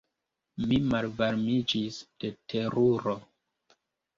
[0.69, 3.15] Mi malvarmiĝis de teruro.